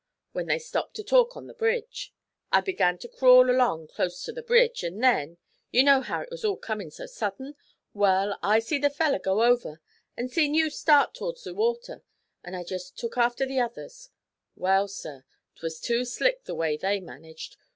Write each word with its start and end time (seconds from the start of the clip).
When 0.31 0.47
they 0.47 0.57
stopped 0.57 0.95
to 0.95 1.03
talk 1.03 1.37
on 1.37 1.45
the 1.45 1.53
bridge, 1.53 2.11
I 2.51 2.61
begun 2.61 2.97
to 2.97 3.07
crawl 3.07 3.51
along 3.51 3.89
closte 3.89 4.25
to 4.25 4.31
the 4.33 4.41
bridge, 4.41 4.83
an' 4.83 4.97
then 4.97 5.37
you 5.69 5.83
know 5.83 6.01
how 6.01 6.21
it 6.21 6.31
was 6.31 6.43
all 6.43 6.57
comin' 6.57 6.89
so 6.89 7.05
suddin? 7.05 7.53
When 7.93 8.33
I 8.41 8.57
see 8.57 8.79
the 8.79 8.89
feller 8.89 9.19
go 9.19 9.43
over, 9.43 9.79
an' 10.17 10.29
seen 10.29 10.55
you 10.55 10.71
start 10.71 11.13
to'rds 11.13 11.43
the 11.43 11.53
water, 11.53 12.01
I 12.43 12.63
jest 12.63 12.97
took 12.97 13.15
after 13.15 13.45
the 13.45 13.59
others. 13.59 14.09
Well, 14.55 14.87
sir, 14.87 15.23
'twas 15.59 15.79
too 15.79 16.03
slick 16.03 16.45
the 16.45 16.55
way 16.55 16.77
they 16.77 16.99
managed. 16.99 17.57